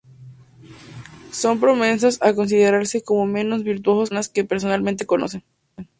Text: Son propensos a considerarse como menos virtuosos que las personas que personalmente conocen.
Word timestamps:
Son 1.31 1.59
propensos 1.59 2.19
a 2.23 2.33
considerarse 2.33 3.03
como 3.03 3.27
menos 3.27 3.63
virtuosos 3.63 4.09
que 4.09 4.15
las 4.15 4.25
personas 4.29 4.29
que 4.33 4.43
personalmente 4.45 5.05
conocen. 5.05 5.43